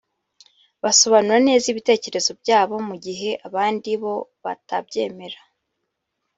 [0.83, 5.39] basobanura neza ibitekerezo byabo, mu gihe abandi bo batabyemera